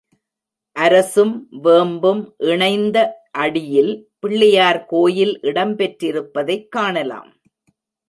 அரசும் 0.75 1.47
வேம் 1.51 1.99
பும் 1.99 2.33
இணைந்த 2.37 2.97
அடியில் 3.31 3.93
பிள்ளையார்கோயில் 4.21 5.37
இடம் 5.41 5.75
பெற்றிருப்பதைக் 5.77 6.67
காணலாம். 6.69 7.31